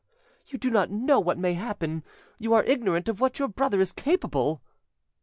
you 0.47 0.57
do 0.57 0.71
not 0.71 0.89
know 0.89 1.19
what 1.19 1.37
may 1.37 1.53
happen, 1.53 2.03
you 2.39 2.55
are 2.55 2.63
ignorant 2.63 3.07
of 3.07 3.19
what 3.21 3.37
your 3.37 3.47
brother 3.47 3.79
is 3.79 3.91
capable." 3.91 4.59